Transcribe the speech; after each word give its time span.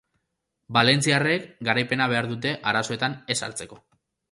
Valentziarrek 0.77 1.45
garaipena 1.69 2.09
behar 2.15 2.31
dute 2.33 2.55
arazoetan 2.73 3.21
ez 3.35 3.39
sartzeko. 3.45 3.83